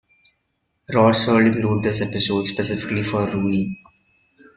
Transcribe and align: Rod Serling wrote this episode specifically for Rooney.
Rod 0.91 1.13
Serling 1.13 1.61
wrote 1.63 1.83
this 1.83 2.01
episode 2.01 2.47
specifically 2.47 3.03
for 3.03 3.23
Rooney. 3.29 3.77